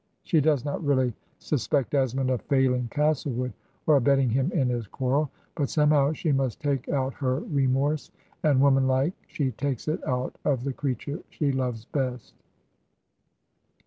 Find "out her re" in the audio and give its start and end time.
6.89-7.67